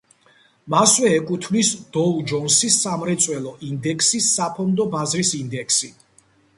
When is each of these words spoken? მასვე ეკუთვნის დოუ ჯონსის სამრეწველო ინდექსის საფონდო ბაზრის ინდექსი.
მასვე 0.73 1.11
ეკუთვნის 1.17 1.69
დოუ 1.99 2.25
ჯონსის 2.33 2.79
სამრეწველო 2.87 3.55
ინდექსის 3.71 4.33
საფონდო 4.41 4.93
ბაზრის 4.99 5.37
ინდექსი. 5.45 5.97